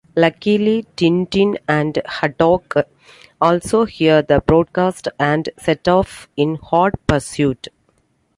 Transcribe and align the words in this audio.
Luckily, 0.17 0.87
Tintin 0.95 1.57
and 1.67 2.01
Haddock 2.07 2.73
also 3.39 3.85
hear 3.85 4.23
the 4.23 4.41
broadcast 4.41 5.07
and 5.19 5.47
set 5.59 5.87
off 5.87 6.27
in 6.35 6.55
hot 6.55 6.93
pursuit. 7.05 7.67